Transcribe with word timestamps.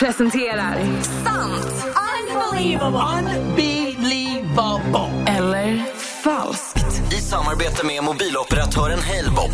presenterar 0.00 0.76
Sant 1.24 1.84
Unbelievable. 2.30 3.00
Unbelievable. 3.18 5.24
eller 5.26 5.84
falskt. 6.24 7.12
I 7.12 7.14
samarbete 7.14 7.86
med 7.86 8.04
mobiloperatören 8.04 8.98
Halebop. 9.02 9.50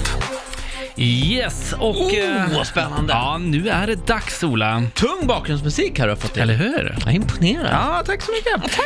Yes, 0.97 1.73
och... 1.79 2.15
eh, 2.15 2.47
vad 2.57 2.67
spännande. 2.67 3.13
Ja, 3.13 3.39
nu 3.39 3.69
är 3.69 3.87
det 3.87 4.07
dags 4.07 4.43
Ola. 4.45 4.83
Tung 4.95 5.27
bakgrundsmusik 5.27 5.99
har 5.99 6.09
jag 6.09 6.19
fått 6.19 6.33
till. 6.33 6.43
Eller 6.43 6.55
hur? 6.55 6.97
Jag 7.01 7.09
är 7.09 7.17
imponerad. 7.17 7.69
Ja, 7.73 8.03
tack 8.07 8.23
så 8.23 8.33
mycket. 8.33 8.79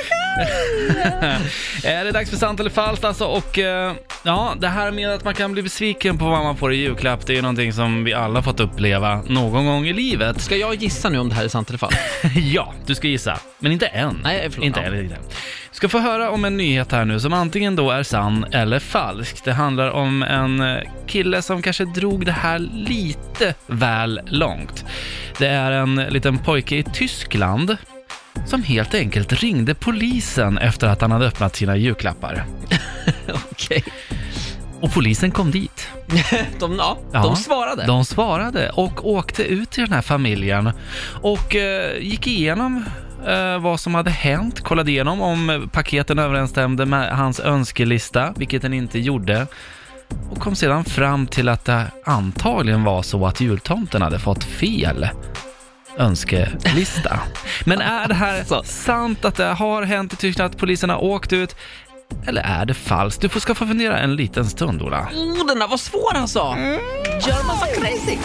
är 1.84 2.04
det 2.04 2.12
dags 2.12 2.30
för 2.30 2.36
sant 2.36 2.60
eller 2.60 2.70
falskt 2.70 3.04
alltså? 3.04 3.24
Och 3.24 3.58
eh, 3.58 3.92
ja, 4.22 4.54
det 4.58 4.68
här 4.68 4.90
med 4.90 5.10
att 5.10 5.24
man 5.24 5.34
kan 5.34 5.52
bli 5.52 5.62
besviken 5.62 6.18
på 6.18 6.24
vad 6.24 6.42
man 6.44 6.56
får 6.56 6.72
i 6.72 6.76
julklapp, 6.76 7.26
det 7.26 7.32
är 7.32 7.34
ju 7.34 7.42
någonting 7.42 7.72
som 7.72 8.04
vi 8.04 8.14
alla 8.14 8.42
fått 8.42 8.60
uppleva 8.60 9.22
någon 9.26 9.66
gång 9.66 9.86
i 9.86 9.92
livet. 9.92 10.40
Ska 10.40 10.56
jag 10.56 10.74
gissa 10.74 11.08
nu 11.08 11.18
om 11.18 11.28
det 11.28 11.34
här 11.34 11.44
är 11.44 11.48
sant 11.48 11.68
eller 11.68 11.78
falskt? 11.78 12.00
ja, 12.36 12.74
du 12.86 12.94
ska 12.94 13.08
gissa. 13.08 13.38
Men 13.58 13.72
inte 13.72 13.86
än. 13.86 14.20
Nej, 14.22 14.48
förlåt. 14.50 14.66
Inte 14.66 14.80
Ja. 14.80 14.86
än. 14.86 15.02
Inte 15.02 15.14
än. 15.14 15.20
Ska 15.72 15.88
få 15.88 15.98
höra 15.98 16.30
om 16.30 16.44
en 16.44 16.56
nyhet 16.56 16.92
här 16.92 17.04
nu 17.04 17.20
som 17.20 17.32
antingen 17.32 17.76
då 17.76 17.90
är 17.90 18.02
sann 18.02 18.44
eller 18.52 18.78
falsk. 18.78 19.44
Det 19.44 19.52
handlar 19.52 19.90
om 19.90 20.22
en 20.22 20.60
eh, 20.60 20.82
kille 21.06 21.42
som 21.42 21.62
kanske 21.62 21.84
drog 21.84 22.26
det 22.26 22.32
här 22.32 22.58
lite 22.72 23.54
väl 23.66 24.20
långt. 24.26 24.84
Det 25.38 25.46
är 25.46 25.72
en 25.72 25.94
liten 25.96 26.38
pojke 26.38 26.76
i 26.76 26.82
Tyskland 26.82 27.76
som 28.46 28.62
helt 28.62 28.94
enkelt 28.94 29.32
ringde 29.32 29.74
polisen 29.74 30.58
efter 30.58 30.86
att 30.88 31.00
han 31.00 31.10
hade 31.10 31.26
öppnat 31.26 31.56
sina 31.56 31.76
julklappar. 31.76 32.44
Okej. 33.50 33.84
Och 34.80 34.94
polisen 34.94 35.30
kom 35.30 35.50
dit. 35.50 35.88
De, 36.58 36.76
ja, 36.76 36.98
Ja, 37.12 37.22
de 37.22 37.36
svarade. 37.36 37.86
De 37.86 38.04
svarade 38.04 38.70
och 38.70 39.08
åkte 39.10 39.42
ut 39.42 39.70
till 39.70 39.84
den 39.84 39.92
här 39.92 40.02
familjen 40.02 40.70
och 41.22 41.56
eh, 41.56 41.98
gick 42.00 42.26
igenom 42.26 42.84
eh, 43.26 43.58
vad 43.58 43.80
som 43.80 43.94
hade 43.94 44.10
hänt, 44.10 44.60
kollade 44.60 44.90
igenom 44.90 45.20
om 45.20 45.68
paketen 45.72 46.18
överensstämde 46.18 46.86
med 46.86 47.16
hans 47.16 47.40
önskelista, 47.40 48.32
vilket 48.36 48.62
den 48.62 48.74
inte 48.74 48.98
gjorde. 48.98 49.46
Och 50.30 50.38
kom 50.38 50.54
sedan 50.54 50.84
fram 50.84 51.26
till 51.26 51.48
att 51.48 51.64
det 51.64 51.84
antagligen 52.04 52.84
var 52.84 53.02
så 53.02 53.26
att 53.26 53.40
jultomten 53.40 54.02
hade 54.02 54.18
fått 54.18 54.44
fel 54.44 55.08
önskelista. 55.96 57.20
Men 57.64 57.80
är 57.80 58.08
det 58.08 58.14
här 58.14 58.64
sant 58.64 59.24
att 59.24 59.34
det 59.34 59.44
har 59.44 59.82
hänt 59.82 60.12
i 60.12 60.16
Tyskland 60.16 60.50
att 60.50 60.60
polisen 60.60 60.90
har 60.90 61.04
åkt 61.04 61.32
ut? 61.32 61.56
Eller 62.26 62.42
är 62.42 62.64
det 62.64 62.74
falskt? 62.74 63.22
Du 63.22 63.28
får 63.28 63.40
ska 63.40 63.54
få 63.54 63.66
fundera 63.66 63.98
en 63.98 64.16
liten 64.16 64.46
stund, 64.46 64.82
Ola. 64.82 65.08
Oh, 65.14 65.46
den 65.46 65.58
där 65.58 65.68
var 65.68 65.76
svår 65.76 66.14
alltså! 66.14 66.38
Gör 67.26 67.46
massa 67.46 67.66
crazy! 67.66 68.18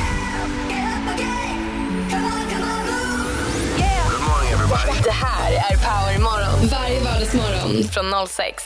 Varje 6.72 7.00
vardagsmorgon 7.00 7.84
från 7.84 8.28
06. 8.28 8.64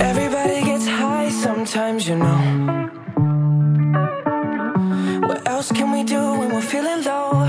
Everybody 0.00 0.60
gets 0.60 0.86
high 0.86 1.30
sometimes, 1.30 2.08
you 2.08 2.16
know. 2.16 2.38
What 5.28 5.48
else 5.48 5.74
can 5.74 5.92
we 5.92 6.02
do 6.04 6.20
when 6.38 6.48
we're 6.50 6.60
feeling 6.60 7.04
low? 7.04 7.46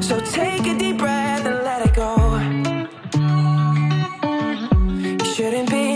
So 0.00 0.20
take 0.20 0.66
a 0.70 0.74
deep 0.78 0.98
breath 0.98 1.46
and 1.46 1.64
let 1.64 1.86
it 1.86 1.94
go. 1.96 2.16
You 5.18 5.34
shouldn't 5.34 5.70
be 5.70 5.91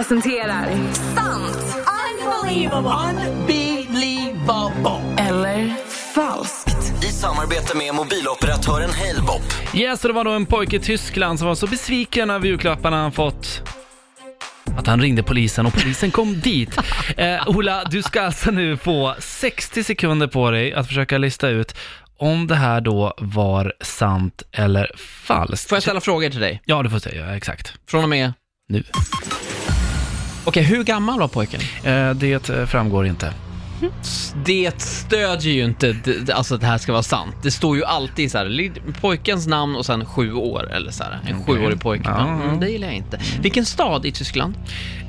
presenterar 0.00 0.66
Sant 1.14 1.76
Unbelievable. 2.20 2.90
Unbelievable. 2.90 5.00
eller 5.18 5.74
falskt. 6.14 7.04
I 7.04 7.06
samarbete 7.06 7.76
med 7.76 7.94
mobiloperatören 7.94 8.90
Halebop. 8.90 9.42
Yes, 9.74 10.04
och 10.04 10.08
det 10.08 10.14
var 10.14 10.24
då 10.24 10.30
en 10.30 10.46
pojke 10.46 10.76
i 10.76 10.80
Tyskland 10.80 11.38
som 11.38 11.48
var 11.48 11.54
så 11.54 11.66
besviken 11.66 12.30
över 12.30 12.46
julklapparna 12.46 13.02
han 13.02 13.12
fått 13.12 13.62
att 14.78 14.86
han 14.86 15.00
ringde 15.00 15.22
polisen 15.22 15.66
och 15.66 15.72
polisen 15.72 16.10
kom 16.10 16.40
dit. 16.44 16.78
Eh, 17.16 17.48
Ola, 17.48 17.84
du 17.84 18.02
ska 18.02 18.22
alltså 18.22 18.50
nu 18.50 18.76
få 18.76 19.14
60 19.18 19.84
sekunder 19.84 20.26
på 20.26 20.50
dig 20.50 20.72
att 20.72 20.86
försöka 20.86 21.18
lista 21.18 21.48
ut 21.48 21.74
om 22.16 22.46
det 22.46 22.54
här 22.56 22.80
då 22.80 23.14
var 23.18 23.72
sant 23.80 24.42
eller 24.52 24.90
falskt. 25.26 25.68
Får 25.68 25.76
jag 25.76 25.82
ställa 25.82 26.00
frågor 26.00 26.30
till 26.30 26.40
dig? 26.40 26.62
Ja, 26.64 26.82
du 26.82 26.90
får 26.90 26.98
säga, 26.98 27.26
ja, 27.26 27.36
exakt. 27.36 27.72
Från 27.90 28.02
och 28.02 28.08
med... 28.10 28.32
Nu. 28.68 28.84
Okej, 30.44 30.62
hur 30.62 30.84
gammal 30.84 31.18
var 31.20 31.28
pojken? 31.28 31.60
Eh, 31.84 32.10
det 32.14 32.50
eh, 32.50 32.66
framgår 32.66 33.06
inte. 33.06 33.32
Det 34.44 34.80
stödjer 34.82 35.52
ju 35.52 35.64
inte 35.64 35.92
d- 35.92 36.12
d- 36.26 36.32
alltså 36.32 36.54
att 36.54 36.60
det 36.60 36.66
här 36.66 36.78
ska 36.78 36.92
vara 36.92 37.02
sant. 37.02 37.34
Det 37.42 37.50
står 37.50 37.76
ju 37.76 37.84
alltid 37.84 38.30
så 38.30 38.38
här, 38.38 38.44
li- 38.44 38.72
pojkens 39.00 39.46
namn 39.46 39.76
och 39.76 39.86
sen 39.86 40.04
sju 40.06 40.32
år, 40.32 40.70
eller 40.72 40.90
så 40.90 41.04
här, 41.04 41.18
en 41.28 41.44
sjuårig 41.44 41.80
pojke. 41.80 42.04
Ja. 42.08 42.28
Mm, 42.28 42.60
det 42.60 42.68
gillar 42.68 42.86
jag 42.86 42.96
inte. 42.96 43.20
Vilken 43.40 43.64
stad 43.66 44.06
i 44.06 44.12
Tyskland? 44.12 44.54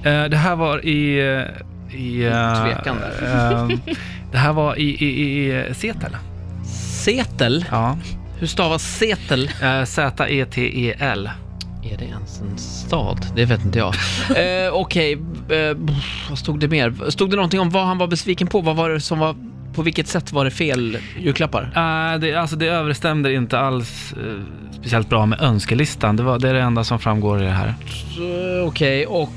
Eh, 0.03 0.23
det 0.23 0.37
här 0.37 0.55
var 0.55 0.85
i... 0.85 1.19
eh, 1.19 1.97
i 1.99 2.23
eh, 2.25 2.63
Tvekan 2.63 2.97
eh, 3.23 3.69
det 4.31 4.37
här 4.37 4.53
var 4.53 4.79
i, 4.79 4.83
i, 4.83 5.05
i 5.05 5.51
i 5.69 5.73
Setel. 5.73 6.17
Setel? 7.03 7.65
Ja. 7.71 7.97
Hur 8.39 8.47
stavas 8.47 8.83
Setel? 8.97 9.51
Eh, 9.61 9.83
Z-E-T-E-L. 9.83 11.29
Är 11.83 11.97
det 11.97 12.05
ens 12.05 12.41
en 12.41 12.57
stad? 12.57 13.25
Det 13.35 13.45
vet 13.45 13.65
inte 13.65 13.79
jag. 13.79 13.93
eh, 14.65 14.73
Okej, 14.73 15.13
eh, 15.49 15.77
vad 16.29 16.37
stod 16.37 16.59
det 16.59 16.67
mer? 16.67 17.09
Stod 17.09 17.29
det 17.29 17.35
någonting 17.35 17.59
om 17.59 17.69
vad 17.69 17.85
han 17.85 17.97
var 17.97 18.07
besviken 18.07 18.47
på? 18.47 18.61
Vad 18.61 18.75
var 18.75 18.89
det 18.89 19.01
som 19.01 19.19
var... 19.19 19.35
På 19.73 19.81
vilket 19.81 20.07
sätt 20.07 20.31
var 20.31 20.45
det 20.45 20.51
fel 20.51 20.97
julklappar? 21.19 21.61
Uh, 21.63 22.19
det, 22.19 22.35
alltså 22.35 22.55
det 22.55 22.67
överstämde 22.67 23.33
inte 23.33 23.59
alls 23.59 24.13
eh, 24.13 24.41
speciellt 24.79 25.09
bra 25.09 25.25
med 25.25 25.41
önskelistan. 25.41 26.15
Det, 26.15 26.23
var, 26.23 26.39
det 26.39 26.49
är 26.49 26.53
det 26.53 26.61
enda 26.61 26.83
som 26.83 26.99
framgår 26.99 27.41
i 27.41 27.45
det 27.45 27.51
här. 27.51 27.75
Okej, 28.65 29.05
och 29.05 29.29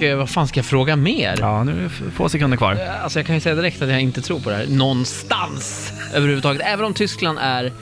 eh, 0.00 0.16
vad 0.16 0.30
fan 0.30 0.48
ska 0.48 0.58
jag 0.58 0.66
fråga 0.66 0.96
mer? 0.96 1.36
Ja, 1.40 1.64
nu 1.64 1.72
är 1.72 1.82
det 1.82 2.10
få 2.10 2.28
sekunder 2.28 2.56
kvar. 2.56 2.78
Alltså 3.02 3.18
jag 3.18 3.26
kan 3.26 3.34
ju 3.34 3.40
säga 3.40 3.54
direkt 3.54 3.82
att 3.82 3.88
jag 3.88 4.00
inte 4.00 4.22
tror 4.22 4.40
på 4.40 4.50
det 4.50 4.56
här 4.56 4.66
någonstans 4.66 5.92
överhuvudtaget. 6.14 6.62
Även 6.64 6.84
om 6.84 6.94
Tyskland 6.94 7.38
är... 7.42 7.72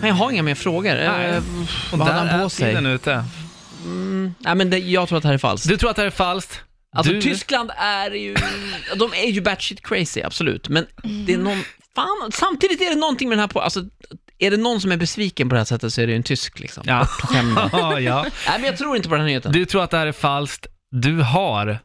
Men 0.00 0.08
jag 0.08 0.14
har 0.16 0.30
inga 0.30 0.42
mer 0.42 0.54
frågor. 0.54 0.94
Nej. 0.94 1.30
Eh, 1.30 1.36
Och 1.92 1.98
vad 1.98 2.08
hade 2.08 2.20
där 2.20 2.26
han 2.30 2.40
på 2.40 2.44
är 2.44 2.48
sig? 2.48 2.68
tiden 2.68 2.86
ute. 2.86 3.24
mm, 3.84 4.34
nej 4.38 4.54
men 4.54 4.70
det, 4.70 4.78
jag 4.78 5.08
tror 5.08 5.16
att 5.18 5.22
det 5.22 5.28
här 5.28 5.34
är 5.34 5.38
falskt. 5.38 5.68
Du 5.68 5.76
tror 5.76 5.90
att 5.90 5.96
det 5.96 6.02
här 6.02 6.06
är 6.06 6.10
falskt? 6.10 6.60
Alltså 6.96 7.12
du... 7.12 7.22
Tyskland 7.22 7.70
är 7.76 8.10
ju, 8.10 8.34
de 8.96 9.12
är 9.14 9.30
ju 9.30 9.40
batshit 9.40 9.86
crazy, 9.86 10.22
absolut. 10.22 10.68
Men 10.68 10.86
det 11.26 11.32
är 11.32 11.38
någon, 11.38 11.62
fan, 11.94 12.30
samtidigt 12.32 12.80
är 12.80 12.90
det 12.90 12.96
någonting 13.00 13.28
med 13.28 13.38
den 13.38 13.40
här 13.40 13.48
på, 13.48 13.60
alltså 13.60 13.84
är 14.38 14.50
det 14.50 14.56
någon 14.56 14.80
som 14.80 14.92
är 14.92 14.96
besviken 14.96 15.48
på 15.48 15.54
det 15.54 15.60
här 15.60 15.64
sättet 15.64 15.92
så 15.92 16.00
är 16.00 16.06
det 16.06 16.10
ju 16.12 16.16
en 16.16 16.22
tysk 16.22 16.58
liksom. 16.60 16.82
Ja. 16.86 17.08
Ja. 18.00 18.22
Nej 18.22 18.32
men 18.58 18.64
jag 18.64 18.76
tror 18.76 18.96
inte 18.96 19.08
på 19.08 19.14
den 19.14 19.20
här 19.22 19.28
nyheten. 19.28 19.52
Du 19.52 19.64
tror 19.64 19.82
att 19.84 19.90
det 19.90 19.96
här 19.98 20.06
är 20.06 20.12
falskt. 20.12 20.66
Du 20.90 21.16
har 21.22 21.78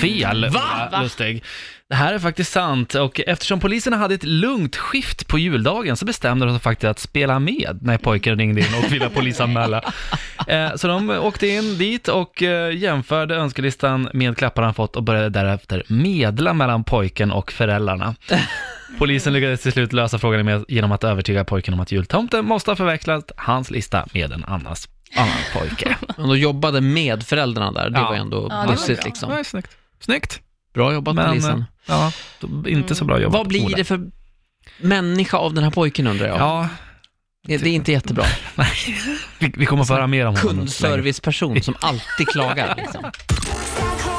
fel, 0.00 0.48
Va? 0.50 0.88
Ola 0.90 1.02
Lustig. 1.02 1.44
Det 1.88 1.94
här 1.96 2.12
är 2.14 2.18
faktiskt 2.18 2.52
sant 2.52 2.94
och 2.94 3.20
eftersom 3.26 3.60
poliserna 3.60 3.96
hade 3.96 4.14
ett 4.14 4.24
lugnt 4.24 4.76
skift 4.76 5.26
på 5.28 5.38
juldagen 5.38 5.96
så 5.96 6.04
bestämde 6.04 6.46
de 6.46 6.52
sig 6.54 6.60
faktiskt 6.62 6.90
att 6.90 6.98
spela 6.98 7.38
med 7.38 7.78
när 7.82 7.98
pojken 7.98 8.38
ringde 8.38 8.60
in 8.60 8.66
och 8.84 8.92
ville 8.92 9.08
polisanmäla. 9.08 9.82
Eh, 10.46 10.74
Så 10.76 10.88
de 10.88 11.10
åkte 11.10 11.46
in 11.48 11.78
dit 11.78 12.08
och 12.08 12.42
eh, 12.42 12.76
jämförde 12.76 13.34
önskelistan 13.36 14.08
med 14.12 14.36
klappar 14.36 14.62
han 14.62 14.74
fått 14.74 14.96
och 14.96 15.02
började 15.02 15.28
därefter 15.28 15.82
medla 15.88 16.52
mellan 16.52 16.84
pojken 16.84 17.32
och 17.32 17.52
föräldrarna. 17.52 18.14
Polisen 18.98 19.32
lyckades 19.32 19.62
till 19.62 19.72
slut 19.72 19.92
lösa 19.92 20.18
frågan 20.18 20.44
med, 20.44 20.64
genom 20.68 20.92
att 20.92 21.04
övertyga 21.04 21.44
pojken 21.44 21.74
om 21.74 21.80
att 21.80 21.92
jultomten 21.92 22.44
måste 22.44 22.70
ha 22.70 22.76
förväxlat 22.76 23.32
hans 23.36 23.70
lista 23.70 24.06
med 24.14 24.32
en 24.32 24.44
annans, 24.44 24.88
annan 25.16 25.28
pojke. 25.52 25.96
Men 26.16 26.28
de 26.28 26.38
jobbade 26.38 26.80
med 26.80 27.22
föräldrarna 27.22 27.72
där, 27.72 27.90
det 27.90 27.98
Ja. 27.98 28.08
var 28.08 28.14
ändå 28.16 28.46
Ja, 28.50 28.56
det 28.56 28.66
var 28.66 28.72
bussigt 28.74 29.04
liksom. 29.04 29.32
Ja, 29.36 29.44
snyggt. 29.44 29.70
Snyggt. 30.00 30.40
Bra 30.74 30.92
jobbat 30.92 31.14
Men, 31.14 31.28
polisen. 31.28 31.58
eh, 31.58 31.64
ja, 31.86 32.12
inte 32.66 32.94
så 32.94 33.04
bra 33.04 33.20
jobbat. 33.20 33.38
Vad 33.38 33.48
blir 33.48 33.76
det 33.76 33.84
för 33.84 34.10
människa 34.78 35.36
av 35.36 35.54
den 35.54 35.64
här 35.64 35.70
pojken 35.70 36.06
undrar 36.06 36.26
jag? 36.26 36.38
Ja, 36.38 36.68
Det, 37.46 37.54
är 37.54 37.66
inte 37.66 37.92
jättebra. 37.92 38.24
vi, 39.38 39.52
vi 39.56 39.66
kommer 39.66 39.82
att 39.82 39.88
få 39.88 39.94
höra 39.94 40.06
mer 40.06 40.26
om 40.26 40.36
honom. 40.36 40.56
Kundserviceperson 40.56 41.62
som 41.62 41.74
alltid 41.80 42.28
klagar 42.28 42.74
liksom. 42.76 43.04